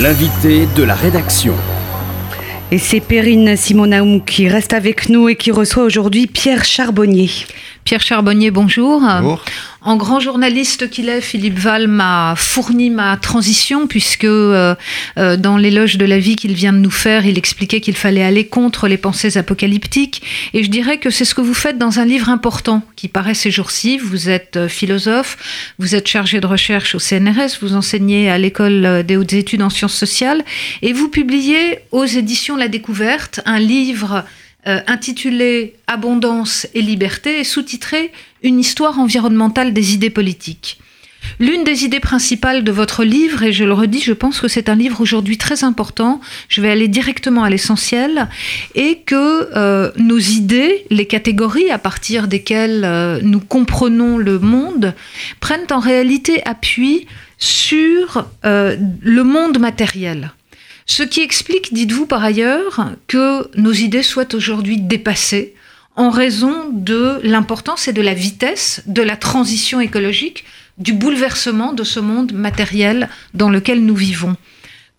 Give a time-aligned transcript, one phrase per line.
[0.00, 1.54] L'invité de la rédaction.
[2.70, 7.28] Et c'est Perrine Simonaoum qui reste avec nous et qui reçoit aujourd'hui Pierre Charbonnier.
[7.84, 9.02] Pierre Charbonnier, bonjour.
[9.02, 9.44] Bonjour.
[9.84, 14.76] En grand journaliste qu'il est, Philippe Val m'a fourni ma transition puisque euh,
[15.18, 18.22] euh, dans l'éloge de la vie qu'il vient de nous faire, il expliquait qu'il fallait
[18.22, 20.22] aller contre les pensées apocalyptiques.
[20.54, 23.34] Et je dirais que c'est ce que vous faites dans un livre important qui paraît
[23.34, 23.98] ces jours-ci.
[23.98, 29.02] Vous êtes euh, philosophe, vous êtes chargé de recherche au CNRS, vous enseignez à l'école
[29.04, 30.44] des hautes études en sciences sociales
[30.82, 34.24] et vous publiez aux éditions La Découverte un livre
[34.66, 38.12] euh, intitulé Abondance et liberté et sous-titré
[38.44, 40.78] Une histoire environnementale des idées politiques.
[41.40, 44.68] L'une des idées principales de votre livre, et je le redis, je pense que c'est
[44.68, 48.28] un livre aujourd'hui très important, je vais aller directement à l'essentiel,
[48.76, 54.94] est que euh, nos idées, les catégories à partir desquelles euh, nous comprenons le monde,
[55.40, 57.06] prennent en réalité appui
[57.38, 60.32] sur le monde matériel.
[60.94, 65.54] Ce qui explique, dites-vous par ailleurs, que nos idées soient aujourd'hui dépassées
[65.96, 70.44] en raison de l'importance et de la vitesse de la transition écologique,
[70.76, 74.36] du bouleversement de ce monde matériel dans lequel nous vivons.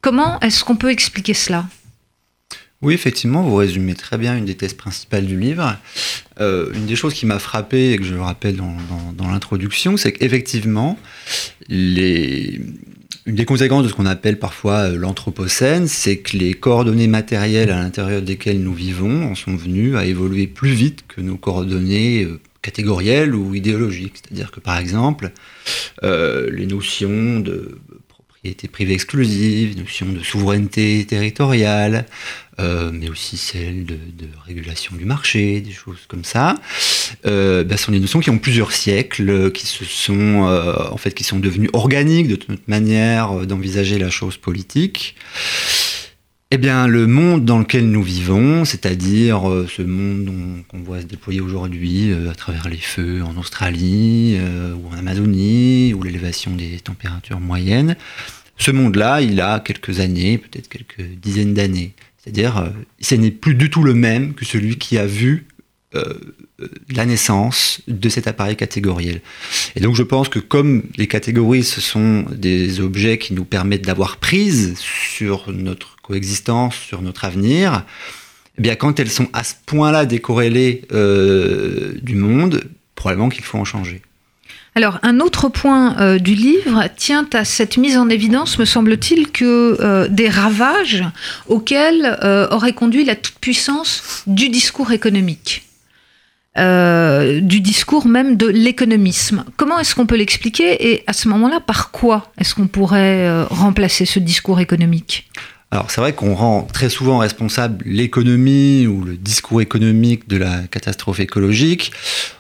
[0.02, 1.67] Comment est-ce qu'on peut expliquer cela?
[2.81, 5.78] Oui, effectivement, vous résumez très bien une des thèses principales du livre.
[6.41, 10.11] Euh, une des choses qui m'a frappé et que je le rappelle dans l'introduction, c'est
[10.11, 10.97] qu'effectivement,
[11.69, 12.59] les,
[13.25, 17.71] une des conséquences de ce qu'on appelle parfois euh, l'anthropocène, c'est que les coordonnées matérielles
[17.71, 22.23] à l'intérieur desquelles nous vivons en sont venues à évoluer plus vite que nos coordonnées
[22.23, 24.17] euh, catégorielles ou idéologiques.
[24.17, 25.31] C'est-à-dire que par exemple,
[26.03, 27.77] euh, les notions de
[28.44, 32.05] propriété privée exclusive, notions de souveraineté territoriale,
[32.59, 33.95] euh, mais aussi celles de,
[34.45, 36.55] régulation du marché, des choses comme ça,
[37.25, 41.13] euh, ben, sont des notions qui ont plusieurs siècles, qui se sont euh, en fait
[41.13, 45.16] qui sont devenues organiques de notre manière d'envisager la chose politique.
[46.56, 50.32] Eh bien, le monde dans lequel nous vivons, c'est-à-dire ce monde
[50.68, 54.38] qu'on voit se déployer aujourd'hui à travers les feux en Australie
[54.75, 57.96] ou en Amazonie, ou l'élévation des températures moyennes,
[58.58, 61.94] ce monde-là, il a quelques années, peut-être quelques dizaines d'années.
[62.24, 62.69] C'est-à-dire, euh,
[63.02, 65.53] ce n'est plus du tout le même que celui qui a vu euh,
[66.90, 69.22] la naissance de cet appareil catégoriel.
[69.76, 73.86] Et donc je pense que comme les catégories, ce sont des objets qui nous permettent
[73.86, 77.86] d'avoir prise sur notre coexistence, sur notre avenir,
[78.58, 82.64] eh bien quand elles sont à ce point-là décorrélées euh, du monde,
[82.96, 84.02] probablement qu'il faut en changer.
[84.75, 89.31] Alors, un autre point euh, du livre tient à cette mise en évidence, me semble-t-il,
[89.31, 91.04] que euh, des ravages
[91.48, 92.18] auxquels
[92.50, 95.64] aurait conduit la toute-puissance du discours économique.
[96.56, 99.44] Du discours même de l'économisme.
[99.58, 104.06] Comment est-ce qu'on peut l'expliquer et à ce moment-là, par quoi est-ce qu'on pourrait remplacer
[104.06, 105.30] ce discours économique?
[105.72, 110.59] Alors c'est vrai qu'on rend très souvent responsable l'économie ou le discours économique de la
[110.69, 111.92] catastrophe écologique.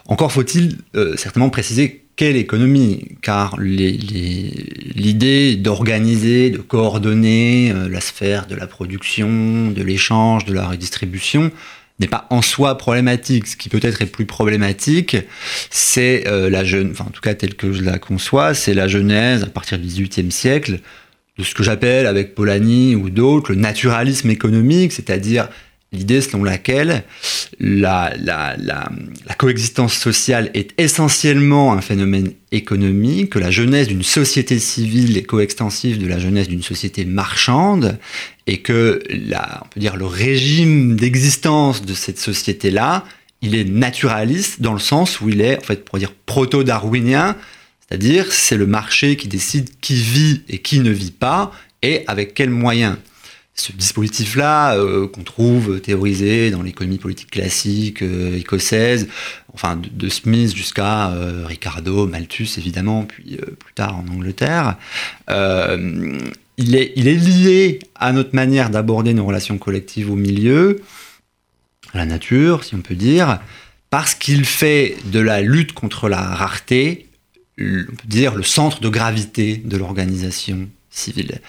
[0.05, 0.77] Encore faut-il
[1.17, 9.71] certainement préciser quelle économie Car l'idée d'organiser, de coordonner euh, la sphère de la production,
[9.71, 11.51] de l'échange, de la redistribution
[12.03, 13.47] n'est pas en soi problématique.
[13.47, 15.17] Ce qui peut-être est plus problématique,
[15.69, 18.87] c'est euh, la jeune, enfin en tout cas telle que je la conçois, c'est la
[18.87, 20.79] genèse à partir du XVIIIe siècle
[21.37, 25.49] de ce que j'appelle avec Polanyi ou d'autres le naturalisme économique, c'est-à-dire
[25.91, 27.03] l'idée selon laquelle
[27.59, 28.89] la, la, la,
[29.37, 35.99] coexistence sociale est essentiellement un phénomène économique, que la jeunesse d'une société civile est coextensive
[35.99, 37.97] de la jeunesse d'une société marchande,
[38.47, 43.05] et que la, on peut dire le régime d'existence de cette société-là,
[43.41, 47.35] il est naturaliste dans le sens où il est, en fait, pour dire proto-darwinien,
[47.87, 52.33] c'est-à-dire c'est le marché qui décide qui vit et qui ne vit pas, et avec
[52.33, 52.97] quels moyens
[53.55, 59.07] ce dispositif-là euh, qu'on trouve théorisé dans l'économie politique classique euh, écossaise,
[59.53, 64.77] enfin de, Smith jusqu'à euh, Ricardo, Malthus évidemment, puis plus tard en Angleterre,
[66.57, 70.81] il, est, il est lié à notre manière d'aborder nos relations collectives au milieu,
[71.93, 73.39] à la nature, si on peut dire,
[73.89, 77.07] parce qu'il fait de la lutte contre la rareté,
[77.59, 81.41] on peut dire, le centre de gravité de l'organisation civile.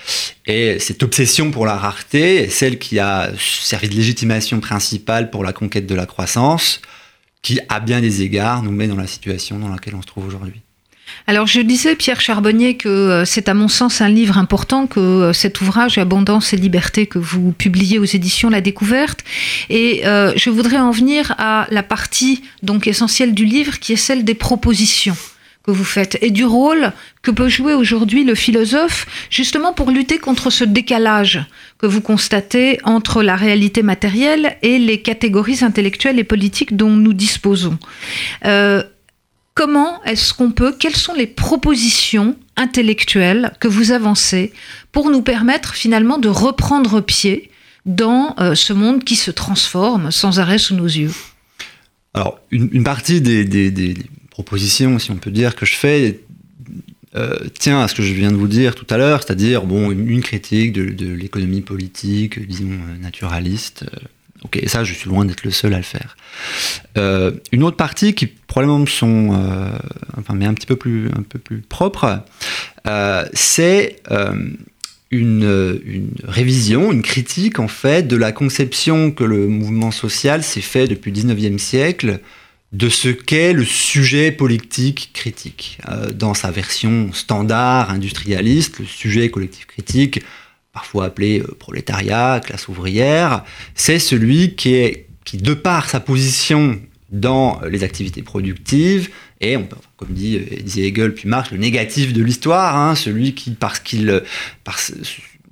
[0.46, 5.52] Et cette obsession pour la rareté celle qui a servi de légitimation principale pour la
[5.52, 6.80] conquête de la croissance,
[7.42, 10.26] qui, à bien des égards, nous met dans la situation dans laquelle on se trouve
[10.26, 10.62] aujourd'hui.
[11.26, 15.00] Alors je disais, Pierre Charbonnier, que euh, c'est à mon sens un livre important, que
[15.00, 19.24] euh, cet ouvrage Abondance et Liberté que vous publiez aux éditions La Découverte.
[19.68, 23.96] Et euh, je voudrais en venir à la partie donc essentielle du livre, qui est
[23.96, 25.16] celle des propositions
[25.64, 30.18] que vous faites et du rôle que peut jouer aujourd'hui le philosophe justement pour lutter
[30.18, 31.44] contre ce décalage
[31.78, 37.14] que vous constatez entre la réalité matérielle et les catégories intellectuelles et politiques dont nous
[37.14, 37.78] disposons.
[38.44, 38.82] Euh,
[39.54, 44.52] comment est-ce qu'on peut, quelles sont les propositions intellectuelles que vous avancez
[44.92, 47.50] pour nous permettre finalement de reprendre pied
[47.86, 51.12] dans euh, ce monde qui se transforme sans arrêt sous nos yeux?
[52.12, 53.44] Alors, une, partie des
[54.34, 56.20] proposition, si on peut dire, que je fais
[57.14, 59.92] euh, tient à ce que je viens de vous dire tout à l'heure, c'est-à-dire bon,
[59.92, 63.84] une, critique de, l'économie politique, disons euh, naturaliste.
[63.84, 63.98] Euh,
[64.42, 66.16] ok, et ça, je suis loin d'être le seul à le faire.
[67.52, 69.30] une autre partie qui probablement me sont,
[70.18, 72.24] enfin, mais un petit peu plus, un peu plus propre,
[73.32, 74.02] c'est
[75.12, 80.60] une, une, révision, une critique en fait de la conception que le mouvement social s'est
[80.60, 82.20] fait depuis le 19e siècle
[82.74, 85.78] de ce qu'est le sujet politique critique.
[85.88, 90.20] Euh, dans sa version standard, industrialiste, le sujet collectif critique,
[90.72, 93.44] parfois appelé euh, prolétariat, classe ouvrière,
[93.76, 96.80] c'est celui qui est, qui de par sa position
[97.10, 99.08] dans les activités productives,
[99.40, 102.96] et on peut, comme dit, euh, disait Hegel puis Marx, le négatif de l'histoire, hein,
[102.96, 104.20] celui qui, parce qu'il,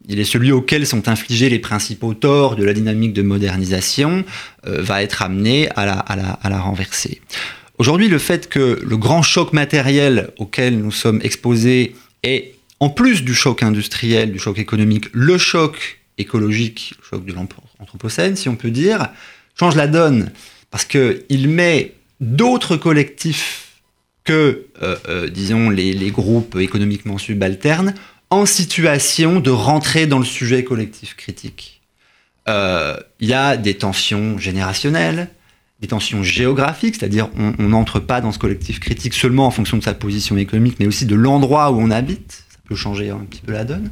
[0.09, 4.25] il est celui auquel sont infligés les principaux torts de la dynamique de modernisation,
[4.67, 5.99] euh, va être amené à la,
[6.43, 7.21] à renverser.
[7.79, 13.23] Aujourd'hui, le fait que le grand choc matériel auquel nous sommes exposés est, en plus
[13.25, 18.57] du choc industriel, du choc économique, le choc écologique, le choc de l'anthropocène, si on
[18.57, 19.09] peut dire,
[19.59, 20.31] change la donne,
[20.71, 23.81] parce qu'il met d'autres collectifs
[24.25, 27.95] que, euh, euh, disons, les, groupes économiquement subalternes
[28.33, 31.83] en situation de rentrer dans le sujet collectif critique.
[32.49, 35.29] Euh, il y a des tensions générationnelles,
[35.81, 39.83] des tensions géographiques, c'est-à-dire on n'entre pas dans ce collectif critique seulement en fonction de
[39.83, 43.43] sa position économique, mais aussi de l'endroit où on habite, ça peut changer un petit
[43.43, 43.91] peu la donne,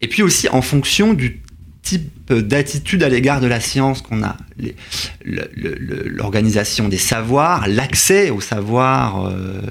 [0.00, 1.42] et puis aussi en fonction du
[1.82, 4.36] type d'attitude à l'égard de la science qu'on a,
[5.24, 9.62] l'organisation des savoirs, l'accès aux savoirs euh,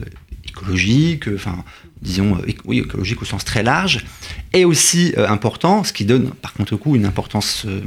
[0.58, 1.64] écologiques, enfin
[2.02, 4.06] disons, euh, oui, écologique au sens très large,
[4.54, 7.82] est aussi euh, important, ce qui donne par contre coup une importance euh,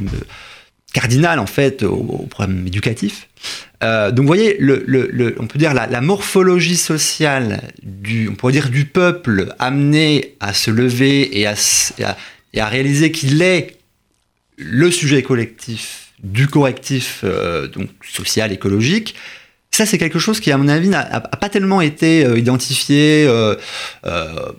[0.92, 3.28] cardinale en fait au, problème éducatif.
[3.80, 4.58] donc vous voyez,
[5.38, 10.72] on peut dire la, morphologie sociale du, on pourrait dire du peuple amené à se
[10.72, 11.54] lever et à,
[12.52, 13.76] et à, réaliser qu'il est
[14.56, 17.24] le sujet collectif du correctif
[17.72, 19.14] donc social écologique
[19.86, 23.26] c'est quelque chose qui, à mon avis, n'a pas tellement été euh, identifié.
[23.26, 23.54] Euh,
[24.06, 24.50] euh,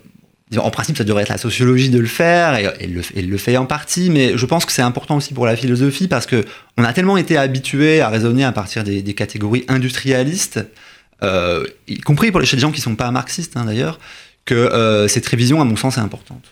[0.56, 4.10] en principe, ça devrait être la sociologie de le faire, et, le, fait en partie,
[4.10, 6.44] mais je pense que c'est important aussi pour la philosophie, parce que
[6.76, 10.60] on a tellement été habitué à raisonner à partir des, catégories industrialistes,
[11.88, 13.98] y compris pour les gens qui ne sont pas marxistes hein, d'ailleurs,
[14.44, 16.44] que cette révision, à mon sens, est importante.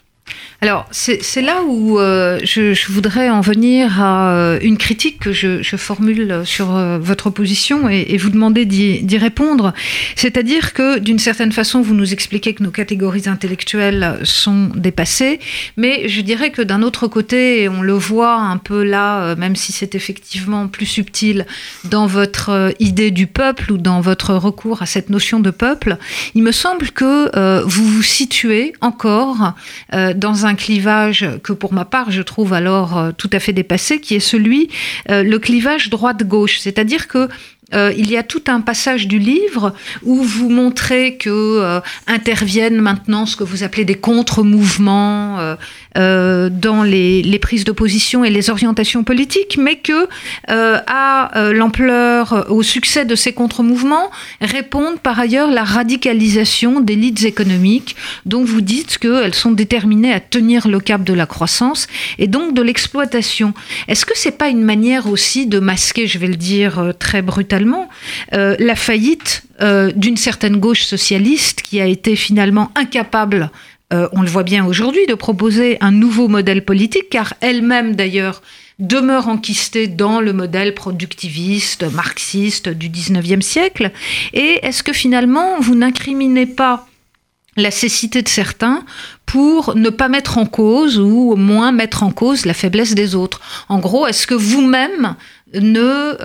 [0.62, 5.76] Alors, c'est là où euh, je, voudrais en venir à euh, une critique que je,
[5.76, 9.72] formule sur euh, votre position et, vous demander d'y répondre.
[10.16, 15.40] C'est-à-dire que, d'une certaine façon, vous nous expliquez que nos catégories intellectuelles sont dépassées,
[15.78, 19.56] mais je dirais que d'un autre côté, et on le voit un peu là, même
[19.56, 21.46] si c'est effectivement plus subtil
[21.84, 25.96] dans votre idée du peuple ou dans votre recours à cette notion de peuple,
[26.34, 29.54] il me semble que vous vous situez encore
[29.92, 34.00] dans un clivage que pour ma part je trouve alors euh, tout à fait dépassé,
[34.00, 34.68] qui est celui,
[35.10, 36.58] euh, le clivage droite-gauche.
[36.58, 37.28] C'est-à-dire que
[37.74, 39.72] euh, il y a tout un passage du livre
[40.02, 45.56] où vous montrez que euh, interviennent maintenant ce que vous appelez des contre-mouvements
[45.96, 50.08] euh, dans les, prises d'opposition et les orientations politiques, mais que
[50.48, 54.10] à l'ampleur, au succès de ces contre-mouvements
[54.40, 57.96] répondent par ailleurs la radicalisation d'élites économiques
[58.26, 61.86] dont vous dites qu'elles sont déterminées à tenir le cap de la croissance
[62.18, 63.54] et donc de l'exploitation.
[63.88, 67.59] Est-ce que c'est pas une manière aussi de masquer, je vais le dire très brutalement,
[68.32, 73.50] euh, la faillite euh, d'une certaine gauche socialiste qui a été finalement incapable,
[73.92, 78.42] euh, on le voit bien aujourd'hui, de proposer un nouveau modèle politique, car elle-même d'ailleurs
[78.78, 83.90] demeure enquistée dans le modèle productiviste, marxiste du 19e siècle.
[84.32, 86.86] Et est-ce que finalement vous n'incriminez pas
[87.56, 88.84] la cécité de certains
[89.26, 93.14] pour ne pas mettre en cause ou au moins mettre en cause la faiblesse des
[93.14, 93.40] autres?
[93.68, 95.14] En gros, est-ce que vous-même
[95.52, 96.16] ne,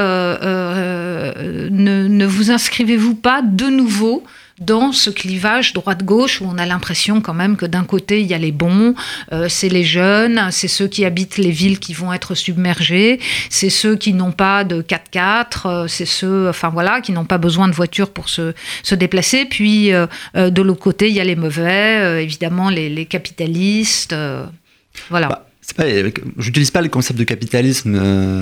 [1.46, 4.24] euh, ne, vous inscrivez-vous pas de nouveau
[4.60, 8.34] dans ce clivage droite-gauche où on a l'impression quand même que d'un côté il y
[8.34, 8.96] a les bons,
[9.34, 13.70] euh, c'est les jeunes, c'est ceux qui habitent les villes qui vont être submergés, c'est
[13.70, 17.68] ceux qui n'ont pas de 4x4, euh, c'est ceux, enfin voilà, qui n'ont pas besoin
[17.68, 18.54] de voiture pour se,
[18.96, 19.44] déplacer.
[19.44, 24.16] Puis de l'autre côté il y a les mauvais, évidemment les, capitalistes,
[25.10, 25.28] voilà.
[25.28, 25.46] Bah,
[26.38, 27.94] j'utilise pas le concept de capitalisme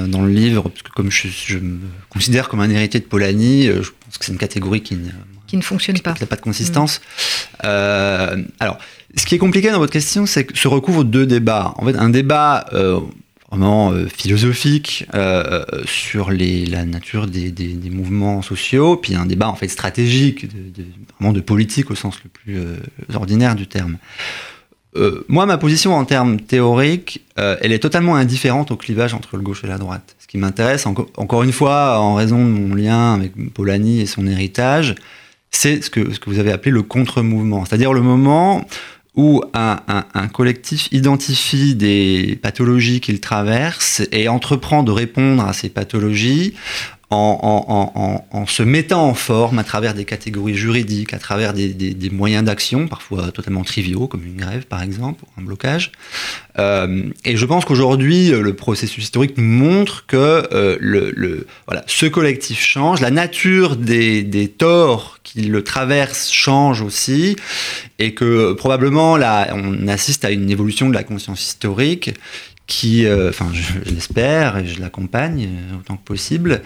[0.07, 3.67] dans le livre, parce que comme je, je, me considère comme un héritier de Polanyi,
[3.67, 4.97] je pense que c'est une catégorie qui
[5.53, 6.13] qui ne fonctionne pas.
[6.13, 6.99] Qui n'a pas de consistance.
[7.63, 8.79] Euh, alors,
[9.15, 11.75] ce qui est compliqué dans votre question, c'est que se recouvrent deux débats.
[11.77, 12.99] En fait, un débat euh,
[13.51, 15.05] vraiment euh, philosophique
[15.85, 20.85] sur les, la nature des, des, mouvements sociaux, puis un débat en fait stratégique, de,
[21.19, 22.57] vraiment de politique au sens le plus
[23.13, 23.97] ordinaire du terme.
[25.27, 29.63] Moi, ma position en termes théoriques, elle est totalement indifférente au clivage entre le gauche
[29.63, 30.15] et la droite.
[30.19, 34.27] Ce qui m'intéresse, encore une fois, en raison de mon lien avec Polanyi et son
[34.27, 34.95] héritage,
[35.53, 38.65] c'est ce que, vous avez appelé le contre-mouvement, c'est-à-dire le moment
[39.15, 46.55] où un, collectif identifie des pathologies qu'il traverse et entreprend de répondre à ces pathologies
[47.13, 52.87] en, se mettant en forme à travers des catégories juridiques, à travers des, moyens d'action,
[52.87, 55.91] parfois totalement triviaux, comme une grève par exemple, un blocage.
[56.59, 61.47] Euh, et je pense qu'aujourd'hui, le processus historique montre que euh, le,
[61.87, 67.35] ce collectif change, la nature des, des torts qui le traversent change aussi,
[67.99, 72.11] et que probablement là, on assiste à une évolution de la conscience historique
[72.67, 76.61] qui, euh, enfin, je, l'espère et je l'accompagne euh, autant que possible,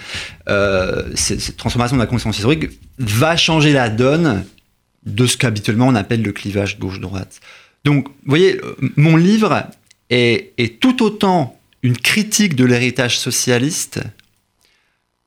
[0.48, 4.46] euh, cette, transformation de la conscience historique va changer la donne
[5.06, 7.40] de ce qu'habituellement on appelle le clivage gauche-droite.
[7.84, 8.60] Donc, vous voyez,
[8.96, 9.64] mon livre
[10.10, 14.02] est, est tout autant une critique de l'héritage socialiste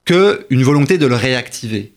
[0.05, 1.93] qu'une volonté de le réactiver.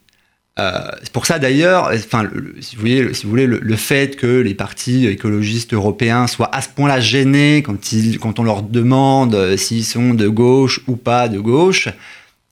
[0.60, 2.29] Euh, c'est pour ça d'ailleurs, enfin,
[2.60, 6.62] si vous voulez, si vous voulez le, fait que les partis écologistes européens soient à
[6.62, 10.95] ce point-là gênés quand, ils, quand on leur demande euh, s'ils sont de gauche ou
[10.95, 11.88] pas de gauche,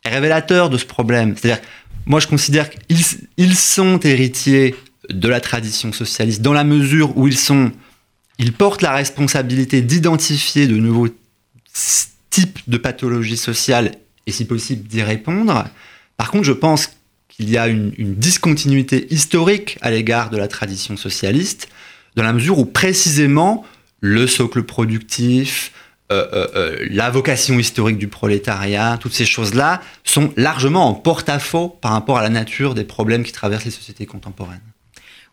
[0.03, 1.36] est révélateur de ce problème.
[1.38, 1.62] C'est-à-dire,
[2.08, 2.98] moi je considère qu'ils
[3.38, 4.74] ils sont héritiers
[5.10, 7.72] de la tradition socialiste dans la mesure où ils sont,
[8.39, 11.10] ils portent la responsabilité d'identifier de nouveaux
[12.31, 13.91] types de pathologies sociales
[14.25, 15.65] et si possible d'y répondre.
[16.17, 16.89] Par contre, je pense
[17.31, 21.69] qu'il y a une, discontinuité historique à l'égard de la tradition socialiste,
[22.15, 23.65] dans la mesure où précisément
[24.01, 25.71] le socle productif,
[26.11, 31.69] euh, euh, euh, la vocation historique du prolétariat, toutes ces choses-là sont largement en porte-à-faux
[31.69, 34.59] par rapport à la nature des problèmes qui traversent les sociétés contemporaines.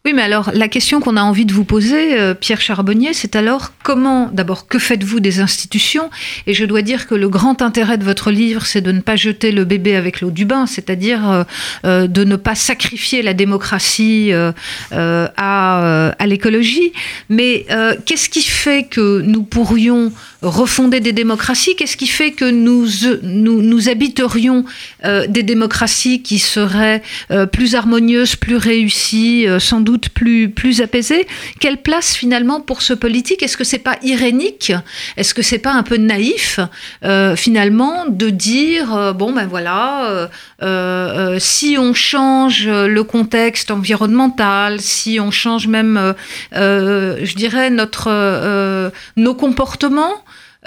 [0.05, 3.35] Oui, mais alors la question qu'on a envie de vous poser, euh, Pierre Charbonnier, c'est
[3.35, 6.09] alors comment, d'abord, que faites-vous des institutions?
[6.47, 9.17] Et je dois dire que le grand intérêt de votre livre, c'est de ne pas
[9.17, 11.45] jeter le bébé avec l'eau du bain, c'est-à-dire euh,
[11.85, 14.31] euh, de ne pas sacrifier la démocratie
[14.93, 16.93] à, l'écologie.
[17.29, 17.67] Mais
[18.07, 20.13] qu'est-ce qui fait que nous pourrions
[20.43, 21.75] refonder des démocraties?
[21.75, 22.87] Qu'est-ce qui fait que nous,
[23.23, 24.65] nous, nous habiterions
[25.05, 27.03] des démocraties qui seraient
[27.53, 31.27] plus harmonieuses, plus réussies, sans doute plus, plus apaisé.
[31.61, 33.43] Quelle place finalement pour ce politique?
[33.43, 34.73] Est-ce que c'est pas irénique?
[35.17, 36.61] Est-ce que c'est pas un peu naïf
[37.05, 40.29] euh, finalement de dire euh, bon ben voilà
[40.63, 46.15] euh, si on change le contexte environnemental, si on change même
[46.53, 50.15] je dirais notre nos comportements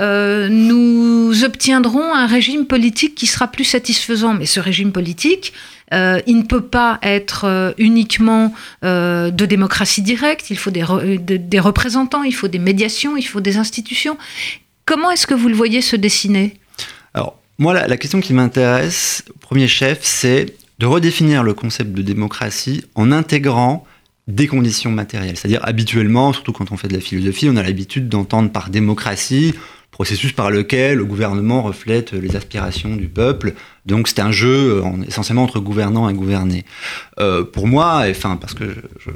[0.02, 4.34] nous obtiendrons un régime politique qui sera plus satisfaisant.
[4.34, 5.54] Mais ce régime politique,
[5.94, 8.54] euh, il ne peut pas être euh, uniquement
[8.84, 10.84] euh, de démocratie directe, il faut des,
[11.60, 14.18] représentants, il faut des médiations, il faut des institutions.
[14.86, 16.54] Comment est-ce que vous le voyez se dessiner?
[17.14, 22.02] Alors, moi, la, la question qui m'intéresse, premier chef, c'est de redéfinir le concept de
[22.02, 23.86] démocratie en intégrant
[24.28, 25.36] des conditions matérielles.
[25.36, 29.54] C'est-à-dire, habituellement, surtout quand on fait de la philosophie, on a l'habitude d'entendre par démocratie
[29.92, 33.54] processus par lequel le gouvernement reflète les aspirations du peuple.
[33.86, 36.66] Donc c'est un jeu euh, essentiellement entre gouvernants et gouvernés.
[37.20, 38.64] Euh, pour moi, enfin parce que,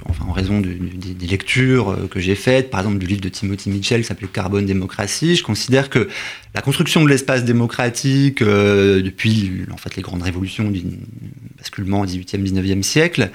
[0.09, 3.69] enfin en raison des lectures euh, que j'ai faites, par exemple du livre de Timothy
[3.69, 6.09] Mitchell qui s'appelle Carbone démocratie, je considère que
[6.53, 10.83] la construction de l'espace démocratique depuis en fait les grandes révolutions du
[11.57, 13.29] basculement au 18e 19e siècle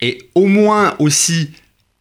[0.00, 1.50] est au moins aussi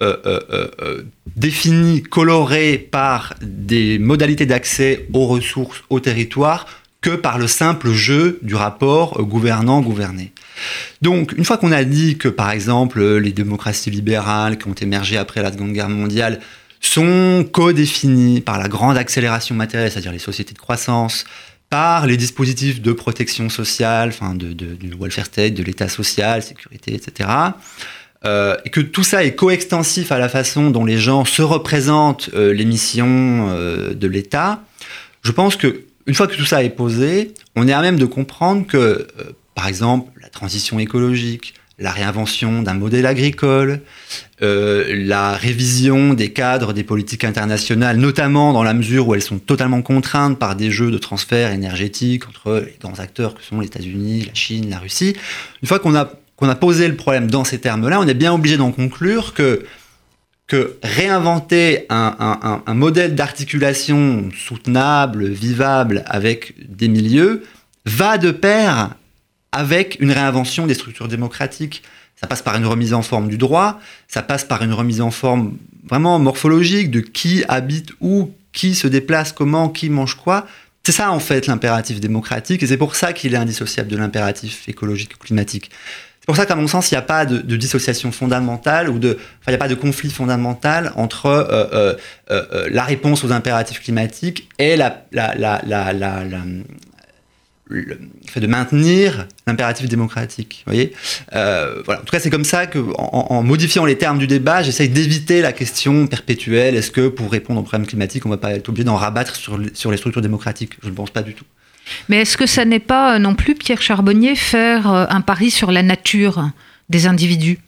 [0.02, 1.04] euh, euh, euh,
[1.36, 6.66] défini, coloré par des modalités d'accès aux ressources, au territoire,
[7.02, 10.34] que par le simple jeu du rapport gouvernant-gouverné.
[11.04, 15.18] Donc, une fois qu'on a dit que, par exemple, les démocraties libérales qui ont émergé
[15.18, 16.40] après la Seconde Guerre mondiale
[16.80, 21.26] sont codéfinies par la grande accélération matérielle, c'est-à-dire les sociétés de croissance,
[21.70, 24.56] par les dispositifs de protection sociale, enfin du
[25.00, 27.30] welfare state, de l'état social, sécurité, etc.,
[28.24, 32.30] euh, et que tout ça est coextensif à la façon dont les gens se représentent
[32.36, 34.64] euh, les missions euh, de l'État,
[35.24, 38.06] je pense que une fois que tout ça est posé, on est à même de
[38.06, 39.08] comprendre que,
[39.54, 43.82] par exemple, la transition écologique, la réinvention d'un modèle agricole,
[44.42, 49.84] la révision des cadres des politiques internationales, notamment dans la mesure où elles sont totalement
[49.84, 54.26] contraintes par des jeux de transfert énergétique entre les grands acteurs que sont les États-Unis,
[54.26, 55.16] la Chine, la Russie.
[55.62, 56.12] Une fois qu'on a
[56.42, 59.64] qu'on a posé le problème dans ces termes-là, on est bien obligé d'en conclure que,
[60.48, 67.44] que réinventer un, modèle d'articulation soutenable, vivable avec des milieux,
[67.86, 68.96] va de pair
[69.52, 71.84] avec une réinvention des structures démocratiques.
[72.20, 75.12] Ça passe par une remise en forme du droit, ça passe par une remise en
[75.12, 75.58] forme
[75.88, 80.48] vraiment morphologique de qui habite où, qui se déplace comment, qui mange quoi.
[80.84, 84.68] C'est ça en fait l'impératif démocratique et c'est pour ça qu'il est indissociable de l'impératif
[84.68, 85.70] écologique ou climatique.
[86.22, 89.18] C'est pour ça qu'à mon sens, il n'y a pas de, dissociation fondamentale ou de,
[89.40, 91.96] enfin, il n'y a pas de conflit fondamental entre euh, euh,
[92.30, 95.04] euh, la réponse aux impératifs climatiques et la,
[97.66, 97.98] le
[98.28, 100.62] fait de maintenir l'impératif démocratique.
[100.68, 100.94] Voyez?
[101.32, 102.02] Voilà.
[102.02, 105.42] En tout cas, c'est comme ça qu'en en, modifiant les termes du débat, j'essaye d'éviter
[105.42, 108.70] la question perpétuelle est-ce que pour répondre aux problèmes climatiques, on ne va pas être
[108.70, 110.74] obligé d'en rabattre sur, sur les structures démocratiques?
[110.84, 111.46] Je ne pense pas du tout.
[112.10, 115.52] Mais est-ce que ça n'est pas euh, non plus, Pierre Charbonnier, faire euh, un pari
[115.52, 116.50] sur la nature
[116.90, 117.60] des individus?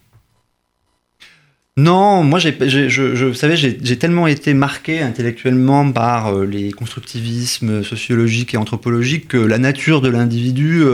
[1.76, 8.56] Non, moi, vous savez, j'ai tellement été marqué intellectuellement par euh, les constructivismes sociologiques et
[8.56, 10.84] anthropologiques que la nature de l'individu,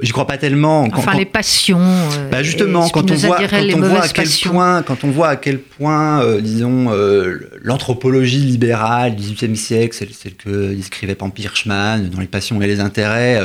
[0.00, 0.88] J'y crois pas tellement.
[0.92, 1.78] enfin, les passions.
[1.80, 5.28] Euh, bah justement, quand on, voit, quand on voit à quel point, quand on voit
[5.28, 12.08] à quel point, euh, disons, euh, l'anthropologie libérale du XVIIIe siècle, celle, que décrivait Pampirchman
[12.10, 13.40] dans Les passions et les intérêts,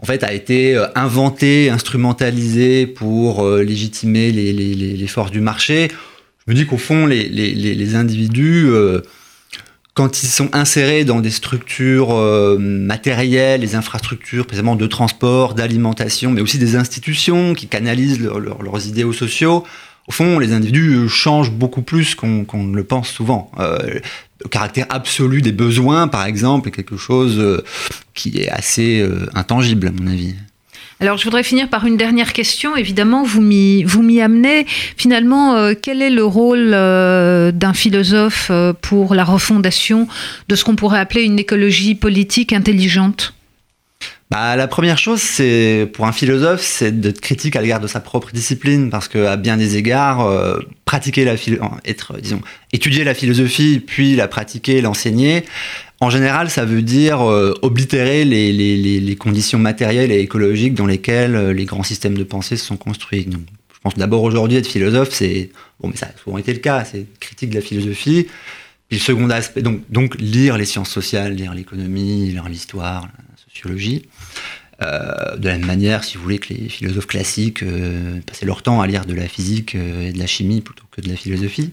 [0.00, 5.88] en fait, a été inventée, instrumentalisée pour légitimer les, les, les, forces du marché.
[6.46, 8.70] Je me dis qu'au fond, les, individus
[9.94, 16.30] quand ils sont insérés dans des structures euh, matérielles, les infrastructures précisément de transport, d'alimentation,
[16.30, 19.64] mais aussi des institutions qui canalisent leurs idéaux sociaux,
[20.08, 23.52] au fond, les individus changent beaucoup plus qu'on ne le pense souvent.
[23.58, 24.00] Euh,
[24.42, 27.62] le caractère absolu des besoins, par exemple, est quelque chose euh,
[28.14, 30.34] qui est assez intangible, à mon avis.
[31.02, 32.76] Alors, je voudrais finir par une dernière question.
[32.76, 34.66] Évidemment, vous m'y, amenez.
[34.96, 40.06] Finalement, euh, quel est le rôle euh, d'un philosophe euh, pour la refondation
[40.48, 43.34] de ce qu'on pourrait appeler une écologie politique intelligente?
[44.32, 48.00] Bah, la première chose, c'est pour un philosophe, c'est d'être critique à l'égard de sa
[48.00, 50.28] propre discipline, parce qu'à bien des égards,
[50.84, 51.34] pratiquer la
[51.84, 52.40] être, disons,
[52.72, 55.44] étudier la philosophie, puis la pratiquer, l'enseigner,
[56.02, 61.52] en général, ça veut dire euh, oblitérer les, conditions matérielles et écologiques dans lesquelles euh,
[61.52, 63.28] les grands systèmes de pensée se sont construits.
[63.30, 66.84] je pense d'abord aujourd'hui être philosophe, c'est bon, mais ça a souvent été le cas,
[66.84, 68.26] c'est critique de la philosophie.
[68.88, 73.52] Puis le second aspect, donc, donc lire les sciences sociales, lire l'économie, lire l'histoire, la
[73.52, 74.08] sociologie.
[74.82, 78.62] Euh, de la même manière, si vous voulez, que les philosophes classiques euh, passaient leur
[78.62, 81.16] temps à lire de la physique euh, et de la chimie plutôt que de la
[81.16, 81.70] philosophie.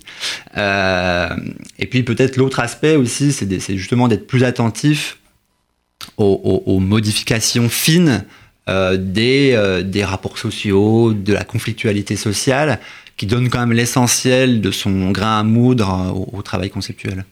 [0.55, 5.17] et puis peut-être l'autre aspect aussi, c'est justement d'être plus attentif
[6.17, 8.23] aux, modifications fines
[8.67, 12.79] des, des, rapports sociaux, de la conflictualité sociale,
[13.17, 17.25] qui donne quand même l'essentiel de son grain à moudre au travail conceptuel.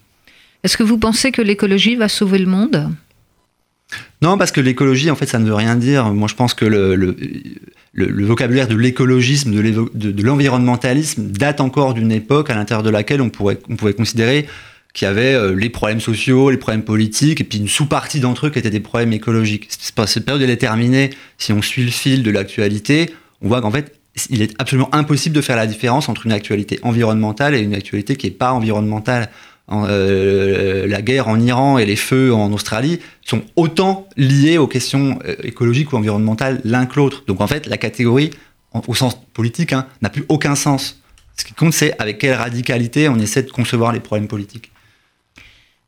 [0.63, 2.91] Est-ce que vous pensez que l'écologie va sauver le monde?
[4.21, 6.11] Non, parce que l'écologie, en fait, ça ne veut rien dire.
[6.13, 7.15] Moi, je pense que le,
[8.25, 13.55] vocabulaire de l'écologisme, de l'environnementalisme, date encore d'une époque à l'intérieur de laquelle on, pourrait,
[13.55, 14.47] pouvait considérer
[14.93, 18.47] qu'il y avait euh, les problèmes sociaux, les problèmes politiques, et puis une sous-partie d'entre
[18.47, 19.67] eux qui étaient des problèmes écologiques.
[19.69, 21.11] Cette période, elle est terminée.
[21.37, 23.93] Si on suit le fil de l'actualité, on voit qu'en fait,
[24.31, 28.15] il est absolument impossible de faire la différence entre une actualité environnementale et une actualité
[28.15, 29.29] qui n'est pas environnementale.
[29.69, 35.19] Euh, la guerre en Iran et les feux en Australie sont autant liés aux questions
[35.27, 37.23] euh, écologiques ou environnementales l'un que l'autre.
[37.27, 38.29] Donc en fait, la catégorie,
[38.87, 41.01] au sens politique, hein, n'a plus aucun sens.
[41.35, 44.71] Ce qui compte, c'est avec quelle radicalité on essaie de concevoir les problèmes politiques.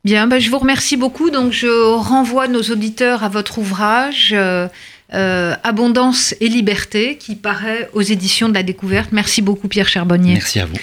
[0.04, 1.30] Bien, bah, je vous remercie beaucoup.
[1.30, 4.34] Donc, je renvoie nos auditeurs à votre ouvrage
[5.12, 9.10] euh, Abondance et liberté, qui paraît aux éditions de la Découverte.
[9.12, 10.34] Merci beaucoup, Pierre Charbonnier.
[10.34, 10.76] Merci à vous.